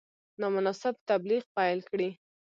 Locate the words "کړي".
1.89-2.09